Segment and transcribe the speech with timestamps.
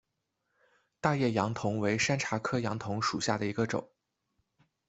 [0.99, 3.87] 大叶杨桐为山茶科杨桐属下的一个种。